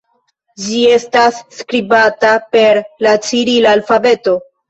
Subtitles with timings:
[0.61, 4.37] Ĝi estas skribata per la cirila alfabeto.